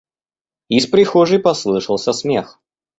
Из 0.67 0.87
прихожей 0.87 1.37
послышался 1.37 2.11
смех. 2.11 2.59